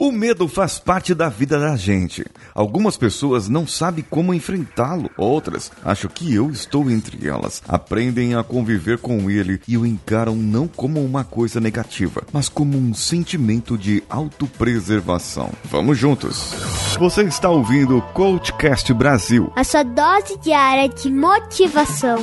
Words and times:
O 0.00 0.12
medo 0.12 0.46
faz 0.46 0.78
parte 0.78 1.12
da 1.12 1.28
vida 1.28 1.58
da 1.58 1.74
gente. 1.74 2.24
Algumas 2.54 2.96
pessoas 2.96 3.48
não 3.48 3.66
sabem 3.66 4.04
como 4.08 4.32
enfrentá-lo, 4.32 5.10
outras 5.16 5.72
acham 5.84 6.08
que 6.08 6.32
eu 6.32 6.50
estou 6.50 6.88
entre 6.88 7.26
elas. 7.26 7.60
Aprendem 7.66 8.36
a 8.36 8.44
conviver 8.44 8.98
com 8.98 9.28
ele 9.28 9.60
e 9.66 9.76
o 9.76 9.84
encaram 9.84 10.36
não 10.36 10.68
como 10.68 11.04
uma 11.04 11.24
coisa 11.24 11.58
negativa, 11.58 12.22
mas 12.32 12.48
como 12.48 12.78
um 12.78 12.94
sentimento 12.94 13.76
de 13.76 14.04
autopreservação. 14.08 15.50
Vamos 15.64 15.98
juntos. 15.98 16.54
Você 16.96 17.22
está 17.24 17.50
ouvindo 17.50 17.98
o 17.98 18.02
Coachcast 18.02 18.94
Brasil. 18.94 19.52
A 19.56 19.64
sua 19.64 19.82
dose 19.82 20.38
diária 20.38 20.88
de 20.88 21.10
motivação. 21.10 22.18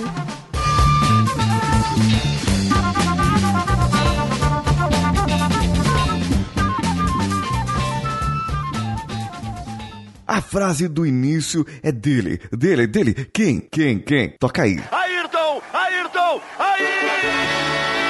A 10.36 10.42
frase 10.42 10.90
do 10.90 11.06
início 11.06 11.66
é 11.82 11.94
dele, 11.94 12.42
dele, 12.52 12.86
dele. 12.88 13.14
Quem? 13.32 13.62
Quem? 13.72 14.00
Quem? 14.00 14.36
Toca 14.38 14.64
aí. 14.64 14.84
Ayrton! 14.92 15.62
Ayrton! 15.72 16.42
Ayrton! 16.60 18.05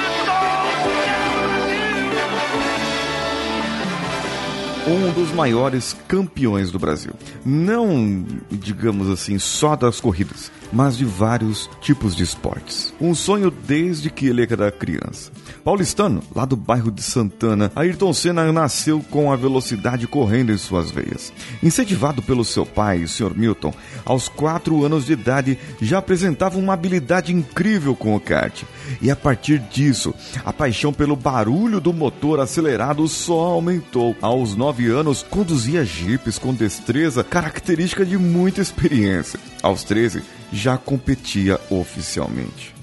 Um 4.87 5.11
dos 5.11 5.31
maiores 5.31 5.95
campeões 6.07 6.71
do 6.71 6.77
Brasil. 6.77 7.13
Não, 7.43 8.23
digamos 8.51 9.09
assim, 9.09 9.39
só 9.39 9.75
das 9.75 9.99
corridas, 9.99 10.51
mas 10.71 10.95
de 10.95 11.05
vários 11.05 11.69
tipos 11.81 12.15
de 12.15 12.23
esportes. 12.23 12.93
Um 13.01 13.15
sonho 13.15 13.49
desde 13.49 14.11
que 14.11 14.27
ele 14.27 14.43
era 14.43 14.71
criança. 14.71 15.31
Paulistano, 15.63 16.21
lá 16.35 16.45
do 16.45 16.55
bairro 16.55 16.91
de 16.91 17.01
Santana, 17.01 17.71
Ayrton 17.75 18.13
Senna 18.13 18.51
nasceu 18.51 19.03
com 19.09 19.31
a 19.31 19.35
velocidade 19.35 20.07
correndo 20.07 20.51
em 20.51 20.57
suas 20.57 20.91
veias. 20.91 21.33
Incentivado 21.63 22.21
pelo 22.21 22.45
seu 22.45 22.65
pai, 22.65 23.03
o 23.03 23.07
Sr. 23.07 23.35
Milton, 23.35 23.73
aos 24.05 24.27
quatro 24.27 24.85
anos 24.85 25.07
de 25.07 25.13
idade 25.13 25.57
já 25.81 25.97
apresentava 25.97 26.59
uma 26.59 26.73
habilidade 26.73 27.33
incrível 27.33 27.95
com 27.95 28.15
o 28.15 28.19
kart. 28.19 28.63
E 29.01 29.09
a 29.09 29.15
partir 29.15 29.57
disso, 29.57 30.13
a 30.45 30.53
paixão 30.53 30.93
pelo 30.93 31.15
barulho 31.15 31.81
do 31.81 31.91
motor 31.91 32.39
acelerado 32.39 33.07
só 33.07 33.45
aumentou. 33.45 34.15
Aos 34.21 34.55
nove 34.75 34.89
anos, 34.89 35.23
conduzia 35.23 35.85
jipes 35.85 36.37
com 36.37 36.53
destreza 36.53 37.23
característica 37.23 38.05
de 38.05 38.17
muita 38.17 38.61
experiência. 38.61 39.39
Aos 39.63 39.85
13, 39.85 40.21
já 40.51 40.77
competia 40.77 41.59
oficialmente 41.69 42.74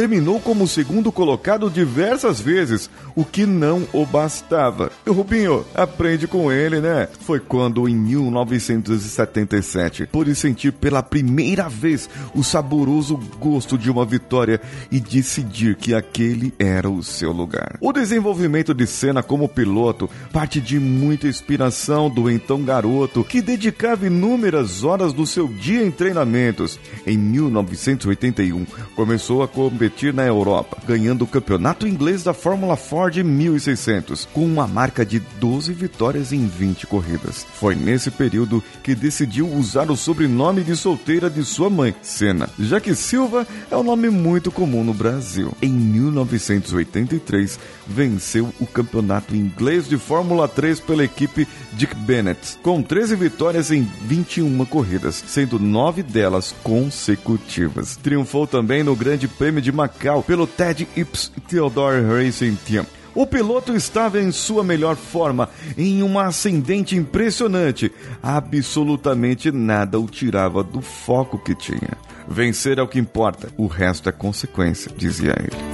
terminou 0.00 0.40
como 0.40 0.66
segundo 0.66 1.12
colocado 1.12 1.68
diversas 1.68 2.40
vezes, 2.40 2.88
o 3.14 3.22
que 3.22 3.44
não 3.44 3.86
o 3.92 4.06
bastava. 4.06 4.90
E 5.06 5.10
Rubinho, 5.10 5.62
aprende 5.74 6.26
com 6.26 6.50
ele, 6.50 6.80
né? 6.80 7.06
Foi 7.20 7.38
quando, 7.38 7.86
em 7.86 7.94
1977, 7.94 10.06
pôde 10.06 10.34
sentir 10.34 10.72
pela 10.72 11.02
primeira 11.02 11.68
vez 11.68 12.08
o 12.34 12.42
saboroso 12.42 13.20
gosto 13.38 13.76
de 13.76 13.90
uma 13.90 14.06
vitória 14.06 14.58
e 14.90 14.98
decidir 14.98 15.76
que 15.76 15.92
aquele 15.92 16.54
era 16.58 16.88
o 16.88 17.02
seu 17.02 17.30
lugar. 17.30 17.76
O 17.78 17.92
desenvolvimento 17.92 18.72
de 18.72 18.86
Senna 18.86 19.22
como 19.22 19.50
piloto 19.50 20.08
parte 20.32 20.62
de 20.62 20.80
muita 20.80 21.28
inspiração 21.28 22.08
do 22.08 22.30
então 22.30 22.62
garoto 22.62 23.22
que 23.22 23.42
dedicava 23.42 24.06
inúmeras 24.06 24.82
horas 24.82 25.12
do 25.12 25.26
seu 25.26 25.46
dia 25.46 25.84
em 25.84 25.90
treinamentos. 25.90 26.80
Em 27.06 27.18
1981, 27.18 28.64
começou 28.96 29.42
a 29.42 29.48
competir 29.48 29.89
competir 29.90 30.14
na 30.14 30.24
Europa, 30.24 30.78
ganhando 30.86 31.22
o 31.22 31.26
campeonato 31.26 31.86
inglês 31.86 32.22
da 32.22 32.32
Fórmula 32.32 32.76
Ford 32.76 33.16
1600, 33.16 34.28
com 34.32 34.46
uma 34.46 34.66
marca 34.66 35.04
de 35.04 35.18
12 35.18 35.72
vitórias 35.72 36.32
em 36.32 36.46
20 36.46 36.86
corridas. 36.86 37.44
Foi 37.54 37.74
nesse 37.74 38.10
período 38.10 38.62
que 38.84 38.94
decidiu 38.94 39.48
usar 39.52 39.90
o 39.90 39.96
sobrenome 39.96 40.62
de 40.62 40.76
solteira 40.76 41.28
de 41.28 41.44
sua 41.44 41.68
mãe, 41.68 41.94
Senna, 42.02 42.48
já 42.58 42.80
que 42.80 42.94
Silva 42.94 43.46
é 43.68 43.76
um 43.76 43.82
nome 43.82 44.08
muito 44.10 44.52
comum 44.52 44.84
no 44.84 44.94
Brasil. 44.94 45.52
Em 45.60 45.72
1983, 45.72 47.58
venceu 47.86 48.54
o 48.60 48.66
campeonato 48.66 49.34
inglês 49.34 49.88
de 49.88 49.98
Fórmula 49.98 50.46
3 50.46 50.78
pela 50.78 51.04
equipe 51.04 51.48
Dick 51.72 51.96
Bennett, 51.96 52.58
com 52.62 52.80
13 52.80 53.16
vitórias 53.16 53.72
em 53.72 53.82
21 54.02 54.64
corridas, 54.66 55.22
sendo 55.26 55.58
9 55.58 56.02
delas 56.04 56.54
consecutivas. 56.62 57.96
Triunfou 57.96 58.46
também 58.46 58.84
no 58.84 58.94
Grande 58.94 59.26
Prêmio 59.26 59.60
de 59.60 59.69
Macau 59.72 60.22
pelo 60.22 60.46
Ted 60.46 60.86
Ips 60.96 61.32
Theodore 61.48 62.02
Racing 62.02 62.56
Team. 62.66 62.86
O 63.14 63.26
piloto 63.26 63.74
estava 63.74 64.20
em 64.20 64.30
sua 64.30 64.62
melhor 64.62 64.96
forma, 64.96 65.48
em 65.76 66.02
uma 66.02 66.26
ascendente 66.26 66.96
impressionante. 66.96 67.90
Absolutamente 68.22 69.50
nada 69.50 69.98
o 69.98 70.06
tirava 70.06 70.62
do 70.62 70.80
foco 70.80 71.38
que 71.38 71.54
tinha. 71.54 71.98
Vencer 72.28 72.78
é 72.78 72.82
o 72.82 72.88
que 72.88 72.98
importa, 72.98 73.48
o 73.56 73.66
resto 73.66 74.08
é 74.08 74.12
consequência, 74.12 74.92
dizia 74.96 75.34
ele. 75.38 75.69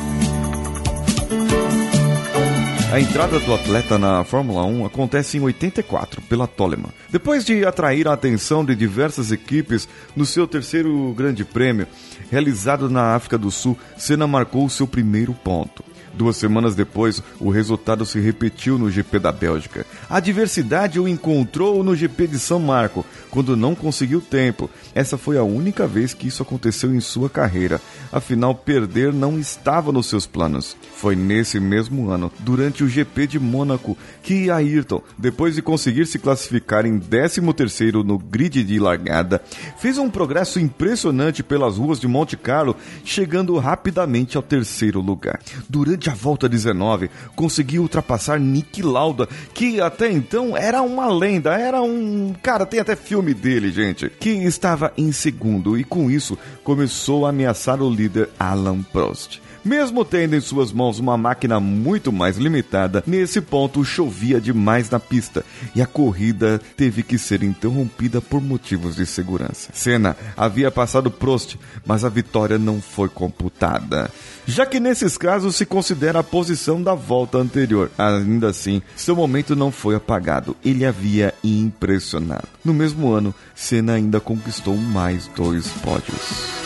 A 2.92 3.00
entrada 3.00 3.40
do 3.40 3.52
atleta 3.52 3.98
na 3.98 4.22
Fórmula 4.22 4.64
1 4.64 4.86
acontece 4.86 5.36
em 5.36 5.40
84, 5.40 6.22
pela 6.22 6.46
Toleman. 6.46 6.90
Depois 7.10 7.44
de 7.44 7.64
atrair 7.64 8.06
a 8.06 8.12
atenção 8.12 8.64
de 8.64 8.76
diversas 8.76 9.32
equipes 9.32 9.88
no 10.14 10.24
seu 10.24 10.46
terceiro 10.46 11.12
grande 11.16 11.44
prêmio, 11.44 11.88
realizado 12.30 12.88
na 12.88 13.16
África 13.16 13.36
do 13.36 13.50
Sul, 13.50 13.76
Senna 13.98 14.26
marcou 14.28 14.68
seu 14.68 14.86
primeiro 14.86 15.34
ponto. 15.34 15.84
Duas 16.16 16.36
semanas 16.38 16.74
depois, 16.74 17.22
o 17.38 17.50
resultado 17.50 18.06
se 18.06 18.18
repetiu 18.18 18.78
no 18.78 18.90
GP 18.90 19.18
da 19.18 19.30
Bélgica. 19.30 19.84
A 20.08 20.16
adversidade 20.16 20.98
o 20.98 21.06
encontrou 21.06 21.84
no 21.84 21.94
GP 21.94 22.26
de 22.28 22.38
São 22.38 22.58
Marco, 22.58 23.04
quando 23.30 23.54
não 23.54 23.74
conseguiu 23.74 24.20
tempo. 24.20 24.70
Essa 24.94 25.18
foi 25.18 25.36
a 25.36 25.42
única 25.42 25.86
vez 25.86 26.14
que 26.14 26.26
isso 26.26 26.42
aconteceu 26.42 26.94
em 26.94 27.00
sua 27.00 27.28
carreira. 27.28 27.82
Afinal, 28.10 28.54
perder 28.54 29.12
não 29.12 29.38
estava 29.38 29.92
nos 29.92 30.06
seus 30.06 30.26
planos. 30.26 30.74
Foi 30.96 31.14
nesse 31.14 31.60
mesmo 31.60 32.08
ano, 32.08 32.32
durante 32.38 32.82
o 32.82 32.88
GP 32.88 33.26
de 33.26 33.38
Mônaco, 33.38 33.96
que 34.22 34.50
Ayrton, 34.50 35.02
depois 35.18 35.54
de 35.54 35.60
conseguir 35.60 36.06
se 36.06 36.18
classificar 36.18 36.86
em 36.86 36.98
13º 36.98 38.02
no 38.02 38.18
grid 38.18 38.64
de 38.64 38.78
largada, 38.78 39.42
fez 39.78 39.98
um 39.98 40.08
progresso 40.08 40.58
impressionante 40.58 41.42
pelas 41.42 41.76
ruas 41.76 42.00
de 42.00 42.08
Monte 42.08 42.38
Carlo, 42.38 42.74
chegando 43.04 43.58
rapidamente 43.58 44.36
ao 44.38 44.42
terceiro 44.42 45.00
lugar. 45.00 45.40
Durante 45.68 46.05
durante 46.06 46.10
a 46.10 46.14
volta 46.14 46.48
19, 46.48 47.10
conseguiu 47.34 47.82
ultrapassar 47.82 48.38
Nick 48.38 48.82
Lauda, 48.82 49.28
que 49.52 49.80
até 49.80 50.10
então 50.10 50.56
era 50.56 50.82
uma 50.82 51.08
lenda, 51.08 51.54
era 51.54 51.82
um. 51.82 52.34
Cara, 52.42 52.64
tem 52.64 52.80
até 52.80 52.94
filme 52.94 53.34
dele, 53.34 53.70
gente, 53.72 54.08
que 54.08 54.30
estava 54.30 54.92
em 54.96 55.10
segundo 55.10 55.76
e 55.76 55.84
com 55.84 56.10
isso 56.10 56.38
começou 56.62 57.26
a 57.26 57.30
ameaçar 57.30 57.82
o 57.82 57.90
líder 57.90 58.28
Alan 58.38 58.82
Prost. 58.82 59.40
Mesmo 59.66 60.04
tendo 60.04 60.36
em 60.36 60.40
suas 60.40 60.70
mãos 60.70 61.00
uma 61.00 61.16
máquina 61.16 61.58
muito 61.58 62.12
mais 62.12 62.36
limitada, 62.36 63.02
nesse 63.04 63.40
ponto 63.40 63.84
chovia 63.84 64.40
demais 64.40 64.88
na 64.88 65.00
pista 65.00 65.44
e 65.74 65.82
a 65.82 65.86
corrida 65.86 66.60
teve 66.76 67.02
que 67.02 67.18
ser 67.18 67.42
interrompida 67.42 68.20
por 68.20 68.40
motivos 68.40 68.94
de 68.94 69.04
segurança. 69.04 69.70
Senna 69.74 70.16
havia 70.36 70.70
passado 70.70 71.10
Prost, 71.10 71.56
mas 71.84 72.04
a 72.04 72.08
vitória 72.08 72.58
não 72.58 72.80
foi 72.80 73.08
computada, 73.08 74.08
já 74.46 74.64
que 74.64 74.78
nesses 74.78 75.18
casos 75.18 75.56
se 75.56 75.66
considera 75.66 76.20
a 76.20 76.22
posição 76.22 76.80
da 76.80 76.94
volta 76.94 77.36
anterior. 77.38 77.90
Ainda 77.98 78.50
assim, 78.50 78.80
seu 78.94 79.16
momento 79.16 79.56
não 79.56 79.72
foi 79.72 79.96
apagado, 79.96 80.56
ele 80.64 80.86
havia 80.86 81.34
impressionado. 81.42 82.46
No 82.64 82.72
mesmo 82.72 83.10
ano, 83.10 83.34
Senna 83.52 83.94
ainda 83.94 84.20
conquistou 84.20 84.76
mais 84.76 85.26
dois 85.34 85.66
pódios. 85.82 86.65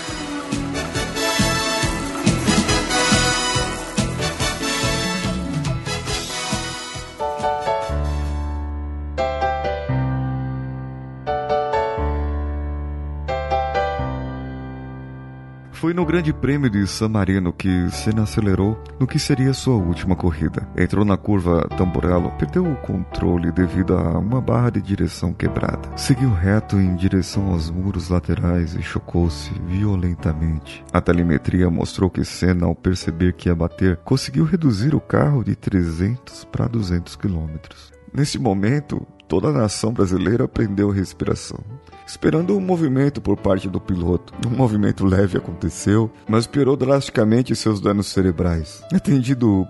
Foi 15.81 15.95
no 15.95 16.05
Grande 16.05 16.31
Prêmio 16.31 16.69
de 16.69 16.87
San 16.87 17.09
Marino 17.09 17.55
que 17.55 17.91
Senna 17.91 18.25
acelerou 18.25 18.79
no 19.01 19.07
que 19.07 19.19
seria 19.19 19.55
sua 19.55 19.77
última 19.77 20.15
corrida. 20.15 20.69
Entrou 20.77 21.07
na 21.07 21.17
curva 21.17 21.67
Tamburello, 21.75 22.31
perdeu 22.33 22.71
o 22.71 22.77
controle 22.77 23.51
devido 23.51 23.97
a 23.97 24.19
uma 24.19 24.43
barra 24.43 24.69
de 24.73 24.83
direção 24.83 25.33
quebrada. 25.33 25.97
Seguiu 25.97 26.35
reto 26.35 26.77
em 26.77 26.95
direção 26.97 27.51
aos 27.51 27.71
muros 27.71 28.11
laterais 28.11 28.75
e 28.75 28.83
chocou-se 28.83 29.51
violentamente. 29.69 30.85
A 30.93 31.01
telemetria 31.01 31.71
mostrou 31.71 32.11
que 32.11 32.27
Senna, 32.27 32.67
ao 32.67 32.75
perceber 32.75 33.33
que 33.33 33.49
ia 33.49 33.55
bater, 33.55 33.97
conseguiu 34.05 34.45
reduzir 34.45 34.95
o 34.95 35.01
carro 35.01 35.43
de 35.43 35.57
300 35.57 36.45
para 36.45 36.69
200 36.69 37.17
quilômetros. 37.17 37.91
Nesse 38.13 38.39
momento, 38.39 39.07
toda 39.31 39.47
a 39.47 39.53
nação 39.53 39.93
brasileira 39.93 40.49
prendeu 40.49 40.91
a 40.91 40.93
respiração, 40.93 41.61
esperando 42.05 42.57
um 42.57 42.61
movimento 42.61 43.21
por 43.21 43.37
parte 43.37 43.69
do 43.69 43.81
piloto. 43.81 44.35
Um 44.45 44.51
movimento 44.51 45.07
leve 45.07 45.39
aconteceu, 45.39 46.11
mas 46.29 46.49
piorou 46.49 46.77
drasticamente 46.77 47.55
seus 47.55 47.81
danos 47.81 48.09
cerebrais. 48.09 48.83
Atendido 48.93 49.65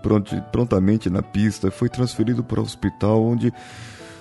prontamente 0.51 1.11
na 1.11 1.21
pista, 1.21 1.71
foi 1.71 1.91
transferido 1.91 2.43
para 2.43 2.59
o 2.59 2.63
hospital 2.63 3.23
onde 3.23 3.53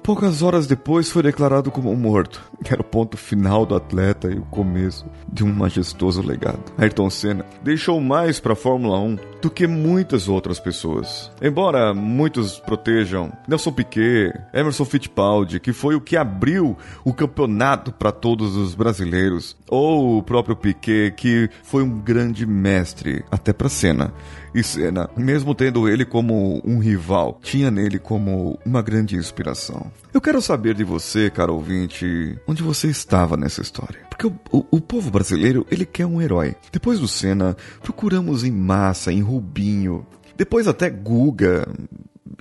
Poucas 0.04 0.42
horas 0.42 0.66
depois 0.68 1.12
foi 1.12 1.24
declarado 1.24 1.72
como 1.72 1.96
morto. 1.96 2.42
Era 2.66 2.82
o 2.82 2.84
ponto 2.84 3.18
final 3.18 3.66
do 3.66 3.76
atleta 3.76 4.30
e 4.30 4.38
o 4.38 4.46
começo 4.46 5.06
de 5.32 5.44
um 5.44 5.54
majestoso 5.54 6.22
legado. 6.22 6.60
Ayrton 6.78 7.10
Senna 7.10 7.46
deixou 7.64 8.00
mais 8.02 8.40
para 8.40 8.54
a 8.54 8.56
Fórmula 8.56 9.00
1 9.00 9.18
do 9.42 9.50
que 9.50 9.68
muitas 9.68 10.28
outras 10.28 10.60
pessoas. 10.60 11.32
Embora 11.42 11.94
muitos 11.94 12.60
protejam 12.60 13.32
Nelson 13.48 13.72
Piquet, 13.72 14.34
Emerson 14.54 14.86
Fittipaldi, 14.86 15.60
que 15.60 15.72
foi 15.72 15.96
o 15.96 16.02
que 16.02 16.18
abriu 16.18 16.78
o 17.04 17.14
campeonato 17.14 17.92
para 17.92 18.12
todos 18.12 18.56
os 18.56 18.76
brasileiros, 18.76 19.56
ou 19.70 20.18
o 20.18 20.24
próprio 20.24 20.56
Piquet, 20.56 21.12
que 21.16 21.50
foi 21.64 21.84
um 21.84 22.00
grande 22.00 22.46
mestre 22.46 23.24
até 23.32 23.54
para 23.54 23.70
Senna. 23.70 24.14
E 24.54 24.64
Senna, 24.64 25.10
mesmo 25.16 25.54
tendo 25.54 25.88
ele 25.88 26.06
como 26.06 26.62
um 26.66 26.80
rival, 26.80 27.40
tinha 27.42 27.70
nele 27.70 28.00
como 28.00 28.60
uma 28.66 28.82
grande 28.82 29.16
inspiração. 29.16 29.92
Eu 30.14 30.22
quero 30.22 30.42
saber 30.42 30.74
de 30.74 30.84
você, 30.84 31.30
caro 31.30 31.54
ouvinte, 31.54 32.38
onde 32.48 32.64
você 32.64 32.88
estava 32.88 33.38
nessa 33.38 33.62
história. 33.62 34.00
Porque 34.10 34.28
o, 34.28 34.34
o, 34.52 34.66
o 34.72 34.82
povo 34.82 35.12
brasileiro, 35.12 35.66
ele 35.70 35.86
quer 35.86 36.06
um 36.06 36.22
herói. 36.22 36.56
Depois 36.72 37.00
do 37.00 37.08
Senna, 37.08 37.56
procuramos 37.82 38.44
em 38.44 38.52
massa, 38.52 39.12
em 39.12 39.22
Rubinho, 39.22 40.06
depois 40.36 40.68
até 40.68 40.90
Guga, 40.90 41.68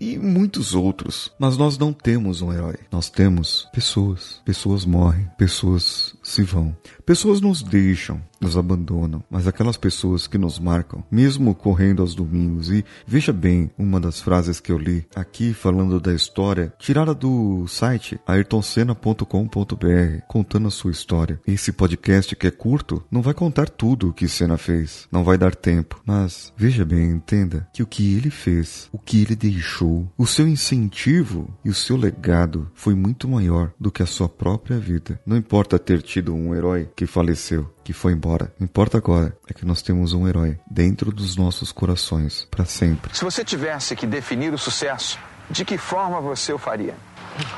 e 0.00 0.18
muitos 0.18 0.74
outros. 0.74 1.32
Mas 1.38 1.56
nós 1.56 1.78
não 1.78 1.92
temos 1.92 2.42
um 2.42 2.52
herói. 2.52 2.76
Nós 2.90 3.10
temos 3.10 3.68
pessoas. 3.72 4.40
Pessoas 4.44 4.84
morrem, 4.84 5.28
pessoas 5.36 6.14
se 6.22 6.42
vão. 6.42 6.76
Pessoas 7.04 7.40
nos 7.40 7.62
deixam, 7.62 8.20
nos 8.40 8.56
abandonam, 8.56 9.22
mas 9.30 9.46
aquelas 9.46 9.76
pessoas 9.76 10.26
que 10.26 10.38
nos 10.38 10.58
marcam, 10.58 11.04
mesmo 11.10 11.54
correndo 11.54 12.02
aos 12.02 12.14
domingos, 12.14 12.70
e 12.70 12.84
veja 13.06 13.32
bem 13.32 13.70
uma 13.78 14.00
das 14.00 14.20
frases 14.20 14.60
que 14.60 14.72
eu 14.72 14.78
li 14.78 15.06
aqui 15.14 15.52
falando 15.52 16.00
da 16.00 16.12
história, 16.14 16.72
tirada 16.78 17.14
do 17.14 17.66
site 17.66 18.18
ayrtonsena.com.br, 18.26 20.22
contando 20.28 20.68
a 20.68 20.70
sua 20.70 20.90
história. 20.90 21.40
Esse 21.46 21.72
podcast 21.72 22.34
que 22.36 22.46
é 22.46 22.50
curto 22.50 23.02
não 23.10 23.22
vai 23.22 23.34
contar 23.34 23.68
tudo 23.68 24.08
o 24.08 24.12
que 24.12 24.28
Senna 24.28 24.56
fez, 24.56 25.08
não 25.10 25.24
vai 25.24 25.36
dar 25.36 25.54
tempo, 25.54 26.00
mas 26.06 26.52
veja 26.56 26.84
bem, 26.84 27.10
entenda 27.10 27.68
que 27.72 27.82
o 27.82 27.86
que 27.86 28.14
ele 28.16 28.30
fez, 28.30 28.88
o 28.92 28.98
que 28.98 29.22
ele 29.22 29.34
deixou, 29.34 30.10
o 30.16 30.26
seu 30.26 30.46
incentivo 30.46 31.48
e 31.64 31.70
o 31.70 31.74
seu 31.74 31.96
legado 31.96 32.70
foi 32.74 32.94
muito 32.94 33.28
maior 33.28 33.72
do 33.78 33.90
que 33.90 34.02
a 34.02 34.06
sua 34.06 34.28
própria 34.28 34.78
vida. 34.78 35.20
Não 35.26 35.36
importa 35.36 35.78
ter 35.78 36.02
tido 36.02 36.34
um 36.34 36.54
herói 36.54 36.88
que 36.94 37.06
faleceu, 37.06 37.70
que 37.82 37.92
foi 37.92 38.12
embora. 38.12 38.27
O 38.34 38.58
que 38.58 38.64
importa 38.64 38.98
agora 38.98 39.36
é 39.48 39.54
que 39.54 39.64
nós 39.64 39.80
temos 39.80 40.12
um 40.12 40.28
herói 40.28 40.58
dentro 40.70 41.10
dos 41.10 41.36
nossos 41.36 41.72
corações 41.72 42.46
para 42.50 42.64
sempre. 42.64 43.16
Se 43.16 43.24
você 43.24 43.44
tivesse 43.44 43.96
que 43.96 44.06
definir 44.06 44.52
o 44.52 44.58
sucesso, 44.58 45.18
de 45.50 45.64
que 45.64 45.78
forma 45.78 46.20
você 46.20 46.52
o 46.52 46.58
faria? 46.58 46.94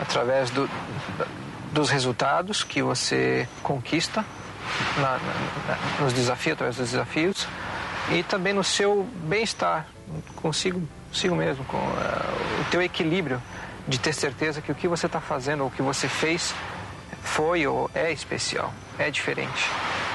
Através 0.00 0.50
do, 0.50 0.68
dos 1.72 1.90
resultados 1.90 2.62
que 2.62 2.82
você 2.82 3.48
conquista 3.62 4.24
na, 4.96 5.18
na, 5.18 6.04
nos 6.04 6.12
desafios, 6.12 6.54
através 6.54 6.76
dos 6.76 6.90
desafios, 6.90 7.48
e 8.10 8.22
também 8.22 8.52
no 8.52 8.62
seu 8.64 9.06
bem-estar 9.24 9.86
consigo, 10.36 10.82
consigo 11.08 11.34
mesmo, 11.34 11.64
com 11.64 11.76
uh, 11.76 12.60
o 12.60 12.70
teu 12.70 12.80
equilíbrio 12.82 13.42
de 13.88 13.98
ter 13.98 14.12
certeza 14.12 14.60
que 14.60 14.70
o 14.70 14.74
que 14.74 14.86
você 14.86 15.06
está 15.06 15.20
fazendo 15.20 15.62
ou 15.62 15.68
o 15.68 15.70
que 15.70 15.82
você 15.82 16.08
fez 16.08 16.54
foi 17.22 17.66
ou 17.66 17.90
é 17.94 18.12
especial, 18.12 18.72
é 18.98 19.10
diferente. 19.10 19.68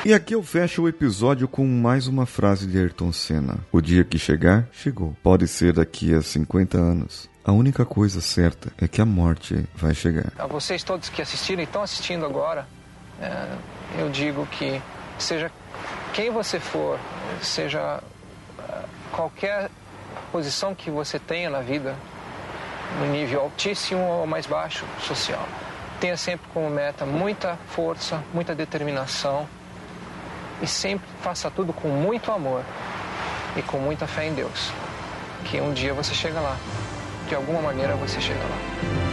E 0.06 0.14
aqui 0.14 0.36
eu 0.36 0.44
fecho 0.44 0.84
o 0.84 0.88
episódio 0.88 1.48
com 1.48 1.66
mais 1.66 2.06
uma 2.06 2.28
frase 2.28 2.68
de 2.68 2.78
Ayrton 2.78 3.12
Senna. 3.12 3.58
O 3.72 3.82
dia 3.82 4.04
que 4.04 4.20
chegar, 4.20 4.68
chegou. 4.72 5.18
Pode 5.24 5.48
ser 5.48 5.74
daqui 5.74 6.14
a 6.14 6.22
50 6.22 6.78
anos. 6.78 7.28
A 7.44 7.52
única 7.52 7.84
coisa 7.84 8.22
certa 8.22 8.72
é 8.78 8.88
que 8.88 9.02
a 9.02 9.06
morte 9.06 9.68
vai 9.74 9.96
chegar. 9.96 10.32
A 10.38 10.46
vocês 10.46 10.84
todos 10.84 11.10
que 11.10 11.24
assistiram 11.24 11.62
e 11.62 11.64
estão 11.64 11.82
assistindo 11.82 12.24
agora, 12.24 12.68
é, 13.20 13.48
eu 13.98 14.08
digo 14.12 14.46
que 14.46 14.80
seja 15.18 15.52
quem 16.14 16.30
você 16.30 16.60
for, 16.60 17.00
seja 17.42 18.00
é, 18.60 18.84
qualquer 19.12 19.72
posição 20.32 20.76
que 20.76 20.92
você 20.92 21.18
tenha 21.18 21.50
na 21.50 21.62
vida, 21.62 21.96
no 23.00 23.08
nível 23.08 23.42
altíssimo 23.42 24.04
ou 24.04 24.28
mais 24.28 24.46
baixo 24.46 24.86
social, 25.00 25.50
tenha 26.00 26.16
sempre 26.16 26.48
como 26.54 26.70
meta 26.70 27.08
muita 27.08 27.58
força, 27.70 28.24
muita 28.32 28.54
determinação 28.54 29.48
e 30.62 30.68
sempre 30.68 31.08
faça 31.22 31.50
tudo 31.52 31.74
com 31.74 31.88
muito 31.88 32.32
amor 32.32 32.64
e 33.56 33.62
com 33.62 33.78
muita 33.78 34.08
fé 34.08 34.28
em 34.28 34.34
Deus. 34.34 34.72
Que 35.46 35.62
um 35.62 35.74
dia 35.74 35.94
você 35.94 36.14
chega 36.14 36.40
lá. 36.40 36.58
De 37.28 37.36
alguma 37.36 37.62
maneira 37.62 37.96
você 37.96 38.20
chega 38.22 38.40
lá. 38.40 39.05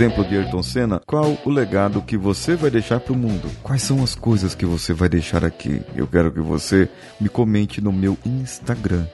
Exemplo 0.00 0.24
de 0.24 0.34
Ayrton 0.34 0.62
Senna, 0.62 1.02
qual 1.06 1.36
o 1.44 1.50
legado 1.50 2.00
que 2.00 2.16
você 2.16 2.56
vai 2.56 2.70
deixar 2.70 3.00
para 3.00 3.12
o 3.12 3.16
mundo? 3.16 3.50
Quais 3.62 3.82
são 3.82 4.02
as 4.02 4.14
coisas 4.14 4.54
que 4.54 4.64
você 4.64 4.94
vai 4.94 5.10
deixar 5.10 5.44
aqui? 5.44 5.82
Eu 5.94 6.06
quero 6.06 6.32
que 6.32 6.40
você 6.40 6.88
me 7.20 7.28
comente 7.28 7.82
no 7.82 7.92
meu 7.92 8.16
Instagram, 8.24 9.04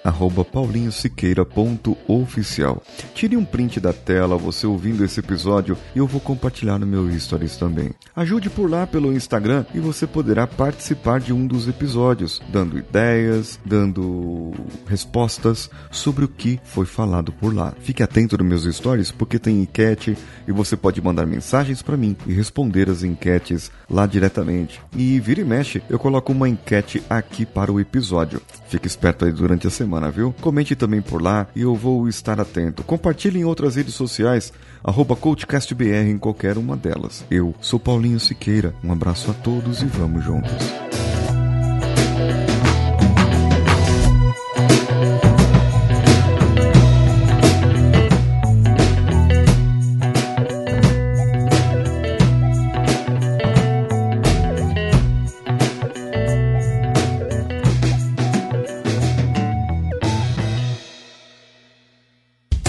paulinhosiqueira.oficial. 0.53 2.81
Tire 3.15 3.37
um 3.37 3.45
print 3.45 3.81
da 3.81 3.93
tela, 3.93 4.37
você 4.37 4.65
ouvindo 4.65 5.05
esse 5.05 5.19
episódio, 5.19 5.77
e 5.93 5.99
eu 5.99 6.07
vou 6.07 6.21
compartilhar 6.21 6.79
no 6.79 6.87
meu 6.87 7.11
Stories 7.19 7.57
também. 7.57 7.91
Ajude 8.15 8.49
por 8.49 8.71
lá 8.71 8.87
pelo 8.87 9.13
Instagram 9.13 9.67
e 9.75 9.81
você 9.81 10.07
poderá 10.07 10.47
participar 10.47 11.19
de 11.19 11.33
um 11.33 11.49
dos 11.49 11.67
episódios, 11.67 12.41
dando 12.49 12.79
ideias, 12.79 13.59
dando 13.65 14.53
respostas 14.87 15.69
sobre 15.91 16.25
o 16.25 16.29
que 16.29 16.61
foi 16.63 16.87
falado 16.87 17.33
por 17.33 17.53
lá. 17.53 17.75
Fique 17.81 18.05
atento 18.05 18.39
nos 18.39 18.47
meus 18.47 18.63
stories 18.77 19.11
porque 19.11 19.41
tem 19.41 19.63
enquete 19.63 20.17
e 20.47 20.53
você 20.77 20.79
pode 20.79 21.01
mandar 21.01 21.27
mensagens 21.27 21.81
para 21.81 21.97
mim 21.97 22.15
e 22.27 22.33
responder 22.33 22.91
as 22.91 23.03
enquetes 23.03 23.71
lá 23.91 24.07
diretamente. 24.07 24.81
E 24.95 25.19
vira 25.19 25.41
e 25.41 25.45
mexe, 25.45 25.83
eu 25.89 25.99
coloco 25.99 26.33
uma 26.33 26.49
enquete 26.49 27.03
aqui 27.09 27.47
para 27.47 27.73
o 27.73 27.81
episódio. 27.81 28.43
Fique 28.69 28.87
esperto 28.87 29.25
aí 29.25 29.33
durante 29.33 29.67
a 29.67 29.71
semana, 29.71 30.11
viu? 30.11 30.35
Comente 30.41 30.77
também 30.77 31.01
por 31.01 31.23
lá 31.23 31.47
e 31.57 31.63
eu 31.63 31.75
vou 31.75 32.09
estar 32.09 32.39
atento. 32.39 32.85
Compartilhe 32.85 33.41
em 33.41 33.45
outras 33.45 33.77
redes 33.77 33.95
sociais, 33.95 34.53
CoachCastBR 34.85 36.11
em 36.11 36.19
qualquer 36.19 36.59
uma 36.59 36.77
delas. 36.77 37.25
Eu 37.31 37.55
sou 37.61 37.81
Paulinho 37.81 38.21
Siqueira, 38.21 38.75
um 38.85 38.93
abraço 38.93 39.31
a 39.31 39.35
todos 39.35 39.83
e 39.83 39.87
vamos 39.87 40.23
juntos. 40.23 40.53